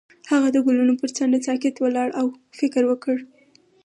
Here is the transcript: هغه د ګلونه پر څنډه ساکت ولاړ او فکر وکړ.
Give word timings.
هغه 0.31 0.47
د 0.51 0.57
ګلونه 0.65 0.93
پر 1.01 1.09
څنډه 1.15 1.39
ساکت 1.47 1.75
ولاړ 1.79 2.09
او 2.19 2.25
فکر 2.59 2.83
وکړ. 2.87 3.15